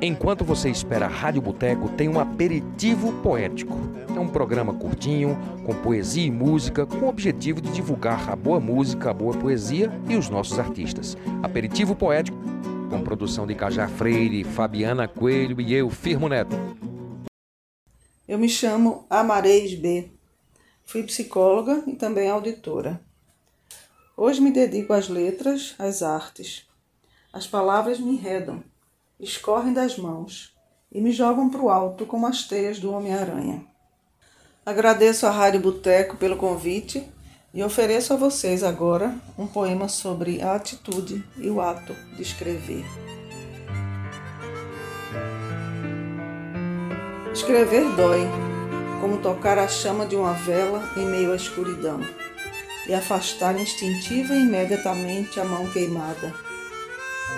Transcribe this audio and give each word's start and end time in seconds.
Enquanto 0.00 0.44
você 0.44 0.70
espera 0.70 1.06
a 1.06 1.08
Rádio 1.08 1.42
Boteco, 1.42 1.88
tem 1.88 2.08
um 2.08 2.20
aperitivo 2.20 3.12
poético. 3.20 3.76
É 4.14 4.20
um 4.20 4.28
programa 4.28 4.72
curtinho, 4.72 5.36
com 5.66 5.74
poesia 5.74 6.24
e 6.24 6.30
música, 6.30 6.86
com 6.86 6.98
o 6.98 7.08
objetivo 7.08 7.60
de 7.60 7.72
divulgar 7.72 8.30
a 8.30 8.36
boa 8.36 8.60
música, 8.60 9.10
a 9.10 9.12
boa 9.12 9.36
poesia 9.36 9.90
e 10.08 10.14
os 10.14 10.28
nossos 10.28 10.56
artistas. 10.56 11.16
Aperitivo 11.42 11.96
poético, 11.96 12.38
com 12.88 13.02
produção 13.02 13.44
de 13.44 13.56
Cajá 13.56 13.88
Freire, 13.88 14.44
Fabiana 14.44 15.08
Coelho 15.08 15.60
e 15.60 15.74
eu, 15.74 15.90
Firmo 15.90 16.28
Neto. 16.28 16.54
Eu 18.28 18.38
me 18.38 18.48
chamo 18.48 19.04
Amareis 19.10 19.74
B. 19.74 20.12
Fui 20.84 21.02
psicóloga 21.02 21.82
e 21.88 21.96
também 21.96 22.30
auditora. 22.30 23.00
Hoje 24.16 24.40
me 24.40 24.52
dedico 24.52 24.92
às 24.92 25.08
letras, 25.08 25.74
às 25.76 26.04
artes. 26.04 26.68
As 27.32 27.48
palavras 27.48 27.98
me 27.98 28.12
enredam 28.12 28.62
escorrem 29.20 29.72
das 29.72 29.98
mãos 29.98 30.54
e 30.92 31.00
me 31.00 31.10
jogam 31.10 31.50
para 31.50 31.60
o 31.60 31.68
alto 31.68 32.06
como 32.06 32.26
as 32.26 32.44
teias 32.44 32.78
do 32.78 32.92
Homem-Aranha. 32.92 33.64
Agradeço 34.64 35.26
à 35.26 35.30
Rádio 35.30 35.60
Boteco 35.60 36.16
pelo 36.16 36.36
convite 36.36 37.04
e 37.52 37.62
ofereço 37.62 38.12
a 38.12 38.16
vocês 38.16 38.62
agora 38.62 39.14
um 39.36 39.46
poema 39.46 39.88
sobre 39.88 40.40
a 40.40 40.54
atitude 40.54 41.24
e 41.36 41.50
o 41.50 41.60
ato 41.60 41.94
de 42.14 42.22
escrever. 42.22 42.84
Escrever 47.32 47.84
dói, 47.96 48.26
como 49.00 49.18
tocar 49.18 49.58
a 49.58 49.68
chama 49.68 50.06
de 50.06 50.16
uma 50.16 50.32
vela 50.32 50.82
em 50.96 51.06
meio 51.06 51.32
à 51.32 51.36
escuridão 51.36 52.00
e 52.86 52.94
afastar 52.94 53.58
instintiva 53.58 54.34
e 54.34 54.42
imediatamente 54.42 55.38
a 55.40 55.44
mão 55.44 55.70
queimada 55.70 56.47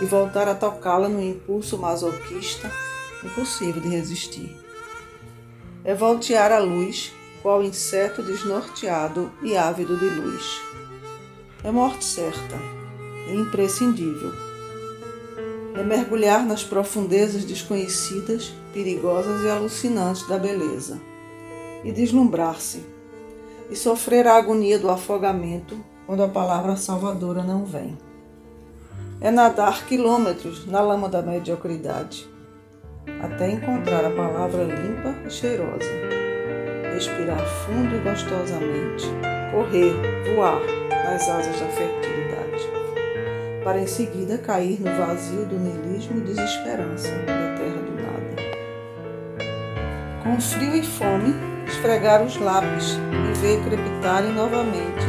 e 0.00 0.04
voltar 0.06 0.48
a 0.48 0.54
tocá-la 0.54 1.08
no 1.08 1.22
impulso 1.22 1.76
masoquista, 1.76 2.70
impossível 3.24 3.82
de 3.82 3.88
resistir. 3.88 4.56
É 5.84 5.94
voltear 5.94 6.52
a 6.52 6.58
luz, 6.58 7.12
qual 7.42 7.62
inseto 7.62 8.22
desnorteado 8.22 9.30
e 9.42 9.56
ávido 9.56 9.96
de 9.96 10.08
luz. 10.08 10.60
É 11.64 11.70
morte 11.70 12.04
certa, 12.04 12.56
é 13.28 13.34
imprescindível. 13.34 14.32
É 15.74 15.82
mergulhar 15.82 16.44
nas 16.44 16.64
profundezas 16.64 17.44
desconhecidas, 17.44 18.52
perigosas 18.72 19.42
e 19.42 19.48
alucinantes 19.48 20.26
da 20.26 20.38
beleza, 20.38 21.00
e 21.84 21.92
deslumbrar-se, 21.92 22.84
e 23.70 23.76
sofrer 23.76 24.26
a 24.26 24.36
agonia 24.36 24.78
do 24.78 24.90
afogamento 24.90 25.78
quando 26.06 26.22
a 26.22 26.28
palavra 26.28 26.76
salvadora 26.76 27.42
não 27.42 27.64
vem 27.64 28.09
é 29.20 29.30
nadar 29.30 29.84
quilômetros 29.84 30.66
na 30.66 30.80
lama 30.80 31.08
da 31.08 31.20
mediocridade, 31.20 32.26
até 33.22 33.50
encontrar 33.50 34.04
a 34.04 34.10
palavra 34.10 34.64
limpa 34.64 35.14
e 35.26 35.30
cheirosa, 35.30 35.90
respirar 36.94 37.44
fundo 37.46 37.96
e 37.96 37.98
gostosamente, 37.98 39.06
correr, 39.52 39.94
voar 40.34 40.60
nas 41.04 41.28
asas 41.28 41.60
da 41.60 41.66
fertilidade, 41.66 42.66
para 43.62 43.80
em 43.80 43.86
seguida 43.86 44.38
cair 44.38 44.80
no 44.80 44.90
vazio 44.96 45.44
do 45.44 45.56
niilismo 45.56 46.18
e 46.18 46.22
desesperança 46.22 47.10
da 47.10 47.56
terra 47.58 47.82
do 47.82 48.02
nada. 48.02 48.36
Com 50.22 50.40
frio 50.40 50.74
e 50.74 50.82
fome, 50.82 51.34
esfregar 51.66 52.22
os 52.22 52.38
lápis 52.38 52.96
e 53.12 53.38
ver 53.38 53.62
crepitarem 53.64 54.32
novamente 54.32 55.04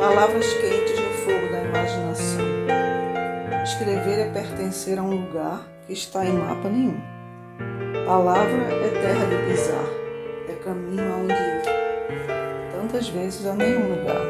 palavras 0.00 0.52
quentes 0.54 0.98
no 0.98 1.10
fogo 1.24 1.52
da 1.52 1.62
imaginação 1.62 2.53
Escrever 3.64 4.18
é 4.18 4.30
pertencer 4.30 4.98
a 4.98 5.02
um 5.02 5.08
lugar 5.08 5.66
que 5.86 5.94
está 5.94 6.22
em 6.26 6.34
mapa 6.34 6.68
nenhum. 6.68 7.00
Palavra 8.04 8.52
é 8.52 8.90
terra 8.90 9.24
de 9.24 9.36
pisar, 9.50 9.86
é 10.50 10.52
caminho 10.62 11.10
aonde 11.10 11.32
ir. 11.32 11.62
Tantas 12.72 13.08
vezes 13.08 13.46
a 13.46 13.54
nenhum 13.54 13.88
lugar. 13.88 14.20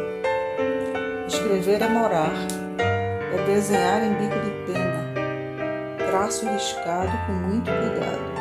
Escrever 1.26 1.82
é 1.82 1.88
morar, 1.88 2.32
é 2.78 3.44
desenhar 3.44 4.04
em 4.04 4.14
bico 4.14 4.38
de 4.38 4.72
pena, 4.72 6.06
traço 6.06 6.48
riscado 6.48 7.10
com 7.26 7.32
muito 7.32 7.68
cuidado. 7.72 8.34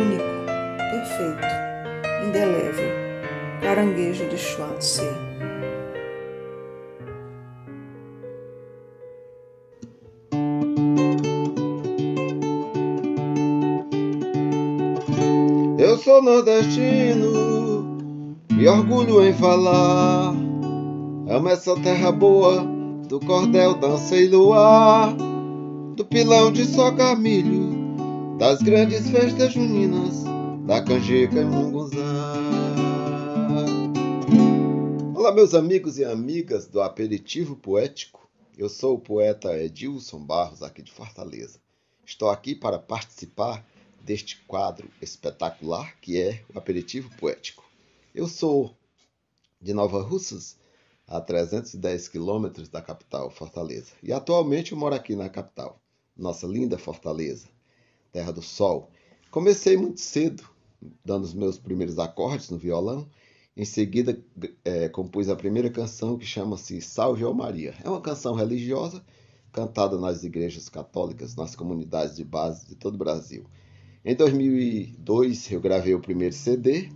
Único, 0.00 0.24
perfeito, 0.90 2.26
indelével, 2.26 2.90
caranguejo 3.62 4.28
de 4.28 4.36
Schwartz. 4.36 5.00
Sou 16.12 16.22
nordestino 16.22 17.32
e 18.60 18.68
orgulho 18.68 19.26
em 19.26 19.32
falar. 19.32 20.34
Amo 21.26 21.48
essa 21.48 21.74
terra 21.80 22.12
boa 22.12 22.66
do 23.08 23.18
cordel, 23.18 23.72
dança 23.76 24.14
e 24.14 24.28
luar, 24.28 25.16
do 25.96 26.04
pilão 26.04 26.52
de 26.52 26.66
soca 26.66 27.16
milho, 27.16 28.36
das 28.38 28.60
grandes 28.60 29.08
festas 29.08 29.54
juninas, 29.54 30.24
da 30.66 30.82
canjica 30.82 31.40
e 31.40 31.44
mungunzá. 31.46 32.34
Olá, 35.14 35.32
meus 35.32 35.54
amigos 35.54 35.98
e 35.98 36.04
amigas 36.04 36.66
do 36.66 36.82
Aperitivo 36.82 37.56
Poético. 37.56 38.28
Eu 38.58 38.68
sou 38.68 38.96
o 38.96 39.00
poeta 39.00 39.56
Edilson 39.56 40.18
Barros, 40.18 40.62
aqui 40.62 40.82
de 40.82 40.92
Fortaleza. 40.92 41.58
Estou 42.04 42.28
aqui 42.28 42.54
para 42.54 42.78
participar 42.78 43.64
deste 44.04 44.40
quadro 44.46 44.88
espetacular 45.00 45.96
que 46.00 46.20
é 46.20 46.42
o 46.52 46.58
Aperitivo 46.58 47.10
Poético. 47.16 47.64
Eu 48.14 48.28
sou 48.28 48.76
de 49.60 49.72
Nova 49.72 50.02
Russas, 50.02 50.58
a 51.06 51.20
310 51.20 52.08
quilômetros 52.08 52.68
da 52.68 52.82
capital, 52.82 53.30
Fortaleza, 53.30 53.92
e 54.02 54.12
atualmente 54.12 54.72
eu 54.72 54.78
moro 54.78 54.94
aqui 54.94 55.14
na 55.14 55.28
capital, 55.28 55.80
nossa 56.16 56.46
linda 56.46 56.78
Fortaleza, 56.78 57.46
terra 58.10 58.32
do 58.32 58.42
sol. 58.42 58.90
Comecei 59.30 59.76
muito 59.76 60.00
cedo, 60.00 60.42
dando 61.04 61.24
os 61.24 61.34
meus 61.34 61.58
primeiros 61.58 61.98
acordes 61.98 62.50
no 62.50 62.58
violão. 62.58 63.08
Em 63.56 63.64
seguida, 63.64 64.18
é, 64.64 64.88
compus 64.88 65.28
a 65.28 65.36
primeira 65.36 65.70
canção 65.70 66.18
que 66.18 66.26
chama-se 66.26 66.80
Salve 66.80 67.22
ao 67.22 67.34
Maria. 67.34 67.74
É 67.84 67.88
uma 67.88 68.00
canção 68.00 68.34
religiosa 68.34 69.04
cantada 69.52 69.98
nas 69.98 70.24
igrejas 70.24 70.68
católicas, 70.68 71.36
nas 71.36 71.54
comunidades 71.54 72.16
de 72.16 72.24
base 72.24 72.66
de 72.66 72.74
todo 72.74 72.94
o 72.94 72.98
Brasil. 72.98 73.44
Em 74.04 74.16
2002 74.16 75.52
eu 75.52 75.60
gravei 75.60 75.94
o 75.94 76.00
primeiro 76.00 76.34
CD, 76.34 76.88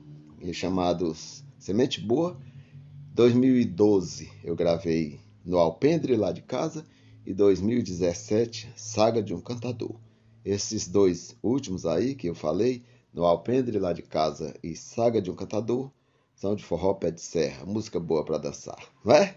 chamado 0.53 1.15
Semente 1.57 2.01
Boa. 2.01 2.37
2012 3.15 4.29
eu 4.43 4.57
gravei 4.57 5.21
No 5.45 5.57
Alpendre 5.57 6.17
lá 6.17 6.33
de 6.33 6.43
casa 6.43 6.85
e 7.25 7.33
2017 7.33 8.73
Saga 8.75 9.23
de 9.23 9.33
um 9.33 9.41
Cantador. 9.41 9.95
Esses 10.45 10.89
dois 10.89 11.37
últimos 11.45 11.87
aí 11.87 12.17
que 12.17 12.29
eu 12.29 12.35
falei, 12.35 12.83
No 13.15 13.25
Alpendre 13.25 13.79
lá 13.79 13.93
de 13.93 14.03
casa 14.03 14.57
e 14.61 14.75
Saga 14.75 15.23
de 15.23 15.31
um 15.31 15.37
Cantador, 15.37 15.93
são 16.35 16.57
de 16.57 16.65
forró 16.65 16.93
pé 16.93 17.13
de 17.13 17.21
serra, 17.21 17.65
música 17.65 18.01
boa 18.01 18.25
para 18.25 18.39
dançar, 18.39 18.85
não 19.05 19.15
é? 19.15 19.37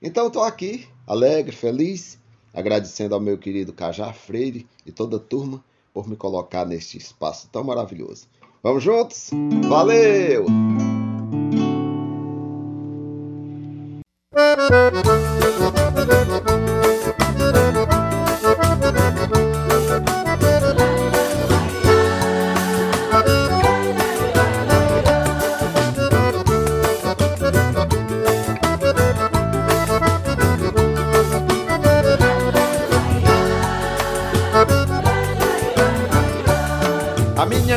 Então 0.00 0.28
estou 0.28 0.44
aqui, 0.44 0.88
alegre, 1.06 1.54
feliz, 1.54 2.18
agradecendo 2.54 3.14
ao 3.14 3.20
meu 3.20 3.36
querido 3.36 3.70
Cajá 3.70 4.14
Freire 4.14 4.66
e 4.86 4.90
toda 4.90 5.18
a 5.18 5.20
turma 5.20 5.62
por 5.92 6.08
me 6.08 6.16
colocar 6.16 6.64
neste 6.64 6.98
espaço 6.98 7.48
tão 7.50 7.64
maravilhoso. 7.64 8.26
Vamos 8.62 8.82
juntos? 8.82 9.30
Valeu! 9.68 10.46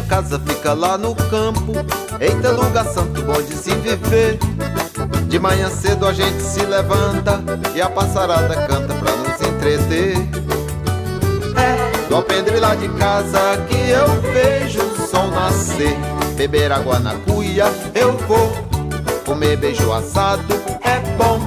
Casa 0.08 0.40
fica 0.46 0.74
lá 0.74 0.98
no 0.98 1.16
campo. 1.16 1.74
Eita, 2.20 2.52
lugar 2.52 2.86
santo 2.86 3.22
bom 3.24 3.42
de 3.42 3.56
se 3.56 3.74
viver. 3.76 4.38
De 5.28 5.40
manhã 5.40 5.70
cedo 5.70 6.06
a 6.06 6.14
gente 6.14 6.42
se 6.42 6.64
levanta 6.66 7.42
e 7.74 7.82
a 7.82 7.90
passarada 7.90 8.56
canta 8.68 8.94
pra 8.94 9.16
nos 9.16 9.42
entreter. 9.42 10.16
É 11.58 12.08
do 12.08 12.16
alpendre 12.16 12.60
lá 12.60 12.76
de 12.76 12.88
casa 12.90 13.40
que 13.68 13.90
eu 13.90 14.08
vejo 14.34 14.82
o 14.82 15.08
sol 15.08 15.28
nascer. 15.32 15.98
Beber 16.36 16.72
água 16.72 17.00
na 17.00 17.16
cuia 17.16 17.66
eu 17.94 18.16
vou. 18.28 18.52
Comer 19.26 19.58
beijo 19.58 19.92
assado 19.92 20.54
é 20.84 21.00
bom. 21.18 21.40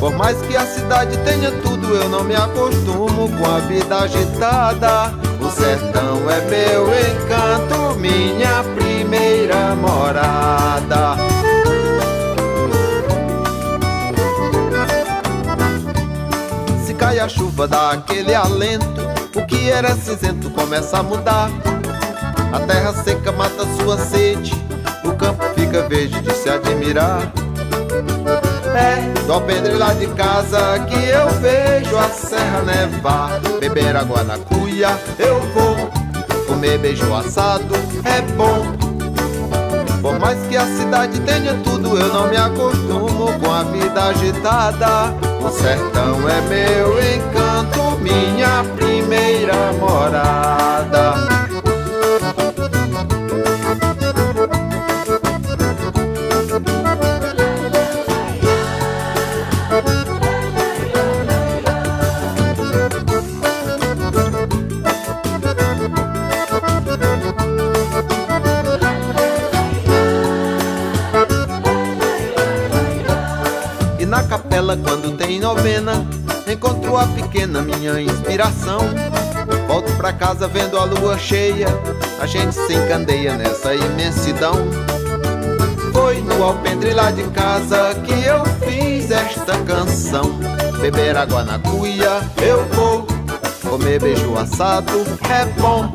Por 0.00 0.14
mais 0.16 0.40
que 0.42 0.56
a 0.56 0.64
cidade 0.64 1.16
tenha 1.18 1.50
tudo, 1.50 1.94
eu 1.94 2.08
não 2.08 2.24
me 2.24 2.34
acostumo 2.34 3.28
com 3.36 3.46
a 3.46 3.58
vida 3.58 3.98
agitada 3.98 5.27
O 5.40 5.50
sertão 5.50 6.28
é 6.30 6.40
meu 6.46 6.88
encanto, 6.88 7.98
minha 7.98 8.64
primeira 8.74 9.74
morada. 9.76 11.16
Se 16.84 16.94
cai 16.94 17.18
a 17.18 17.28
chuva, 17.28 17.68
dá 17.68 17.92
aquele 17.92 18.34
alento. 18.34 19.08
O 19.36 19.46
que 19.46 19.70
era 19.70 19.94
cinzento 19.94 20.50
começa 20.50 20.98
a 20.98 21.02
mudar. 21.02 21.50
A 22.52 22.60
terra 22.60 22.92
seca 22.92 23.30
mata 23.32 23.64
sua 23.80 23.96
sede. 23.98 24.52
O 25.04 25.12
campo 25.12 25.44
fica 25.54 25.82
verde 25.82 26.20
de 26.20 26.32
se 26.32 26.48
admirar. 26.48 27.32
É 28.76 29.08
do 29.26 29.32
alpendre 29.32 29.74
lá 29.74 29.92
de 29.92 30.06
casa 30.08 30.78
que 30.88 31.08
eu 31.08 31.28
vejo 31.40 31.96
a 31.96 32.08
serra 32.08 32.62
nevar. 32.62 33.40
Beber 33.60 33.96
água 33.96 34.22
na 34.22 34.38
cuia, 34.38 34.98
eu 35.18 35.40
vou. 35.52 35.76
Comer 36.46 36.78
beijo 36.78 37.12
assado 37.14 37.74
é 38.04 38.22
bom. 38.32 38.88
Por 40.00 40.18
mais 40.18 40.38
que 40.48 40.56
a 40.56 40.64
cidade 40.64 41.20
tenha 41.20 41.54
tudo, 41.62 41.98
eu 41.98 42.12
não 42.12 42.28
me 42.28 42.36
acostumo 42.36 43.38
com 43.38 43.52
a 43.52 43.64
vida 43.64 44.04
agitada. 44.04 45.12
O 45.44 45.50
sertão 45.50 46.28
é 46.28 46.40
meu 46.48 46.98
encanto, 47.14 47.98
minha 48.00 48.64
primeira 48.76 49.72
morada. 49.78 50.57
Quando 74.82 75.16
tem 75.16 75.38
novena. 75.38 76.06
Encontro 76.50 76.96
a 76.96 77.06
pequena, 77.06 77.60
minha 77.60 78.00
inspiração. 78.00 78.80
Volto 79.66 79.94
pra 79.96 80.12
casa 80.14 80.48
vendo 80.48 80.78
a 80.78 80.84
lua 80.84 81.18
cheia. 81.18 81.68
A 82.18 82.26
gente 82.26 82.54
se 82.54 82.74
encandeia 82.74 83.36
nessa 83.36 83.74
imensidão. 83.74 84.54
Foi 85.92 86.22
no 86.22 86.42
alpendre 86.42 86.94
lá 86.94 87.10
de 87.10 87.22
casa 87.24 87.94
que 88.06 88.24
eu 88.24 88.44
fiz 88.66 89.10
esta 89.10 89.58
canção. 89.64 90.38
Beber 90.80 91.16
água 91.16 91.44
na 91.44 91.58
cuia, 91.58 92.22
eu 92.40 92.64
vou. 92.72 93.06
Comer 93.68 94.00
beijo 94.00 94.34
assado 94.38 95.04
é 95.28 95.44
bom. 95.60 95.92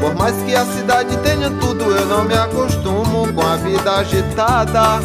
Por 0.00 0.14
mais 0.16 0.34
que 0.42 0.56
a 0.56 0.64
cidade 0.64 1.16
tenha 1.18 1.50
tudo, 1.50 1.84
eu 1.84 2.06
não 2.06 2.24
me 2.24 2.34
acostumo 2.34 3.32
com 3.32 3.46
a 3.46 3.56
vida 3.56 3.92
agitada. 3.92 4.98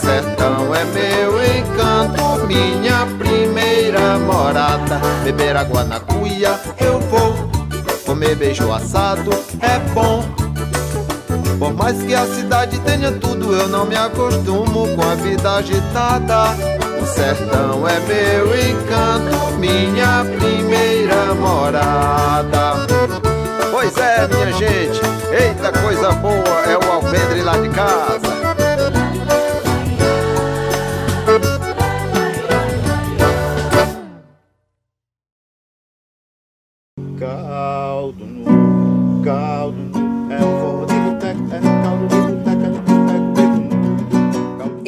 Sertão 0.00 0.74
é 0.74 0.84
meu 0.84 1.58
encanto, 1.58 2.46
minha 2.46 3.06
primeira 3.18 4.18
morada. 4.18 5.00
Beber 5.24 5.56
água 5.56 5.84
na 5.84 6.00
cuia, 6.00 6.58
eu 6.78 7.00
vou. 7.00 7.34
Comer 8.06 8.36
beijo 8.36 8.72
assado 8.72 9.30
é 9.60 9.78
bom. 9.92 10.24
Por 11.58 11.74
mais 11.74 12.00
que 12.02 12.14
a 12.14 12.24
cidade 12.26 12.78
tenha 12.80 13.12
tudo, 13.12 13.52
eu 13.52 13.68
não 13.68 13.84
me 13.84 13.96
acostumo 13.96 14.88
com 14.94 15.02
a 15.02 15.14
vida 15.16 15.56
agitada. 15.56 16.54
O 17.02 17.06
sertão 17.06 17.86
é 17.86 17.98
meu 18.00 18.46
encanto, 18.56 19.58
minha 19.58 20.24
primeira 20.38 21.34
morada. 21.34 22.86
Pois 23.70 23.96
é, 23.96 24.28
minha 24.28 24.52
gente, 24.52 25.00
eita 25.32 25.72
coisa 25.80 26.12
boa 26.12 26.62
é 26.66 26.76
o 26.76 26.92
alpendre 26.92 27.42
lá 27.42 27.56
de 27.58 27.68
casa. 27.70 28.37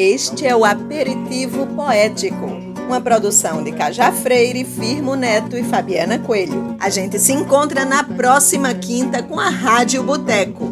Este 0.02 0.46
é 0.46 0.56
o 0.56 0.64
Aperitivo 0.64 1.66
Poético, 1.66 2.46
uma 2.86 3.02
produção 3.02 3.62
de 3.62 3.70
Cajá 3.70 4.10
Freire, 4.10 4.64
Firmo 4.64 5.14
Neto 5.14 5.58
e 5.58 5.62
Fabiana 5.62 6.18
Coelho. 6.18 6.74
A 6.80 6.88
gente 6.88 7.18
se 7.18 7.34
encontra 7.34 7.84
na 7.84 8.02
próxima 8.02 8.72
quinta 8.72 9.22
com 9.22 9.38
a 9.38 9.50
Rádio 9.50 10.02
Boteco 10.02 10.70